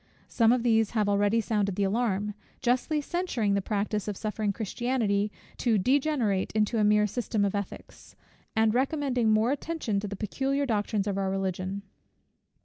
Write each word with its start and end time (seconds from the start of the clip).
Some 0.27 0.51
of 0.51 0.63
these 0.63 0.89
have 0.97 1.07
already 1.07 1.39
sounded 1.41 1.75
the 1.75 1.83
alarm; 1.83 2.33
justly 2.59 3.01
censuring 3.01 3.53
the 3.53 3.61
practice 3.61 4.07
of 4.07 4.17
suffering 4.17 4.51
Christianity 4.51 5.31
to 5.57 5.77
degenerate 5.77 6.51
into 6.53 6.79
a 6.79 6.83
mere 6.83 7.05
system 7.05 7.45
of 7.45 7.53
ethics, 7.53 8.15
and 8.55 8.73
recommending 8.73 9.29
more 9.31 9.51
attention 9.51 9.99
to 9.99 10.07
the 10.07 10.15
peculiar 10.15 10.65
doctrines 10.65 11.05
of 11.05 11.19
our 11.19 11.29
Religion. 11.29 11.83